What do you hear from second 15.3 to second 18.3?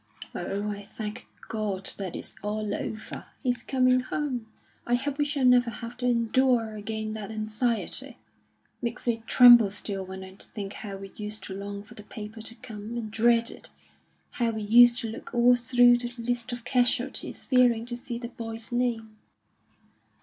all through the list of casualties, fearing to see the